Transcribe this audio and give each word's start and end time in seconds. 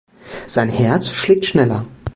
Sein 0.47 0.69
Herz 0.69 1.11
schlägt 1.11 1.45
schneller. 1.45 1.85